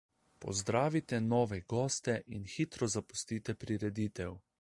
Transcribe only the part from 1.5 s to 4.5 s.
goste in hitro zapustite prireditev.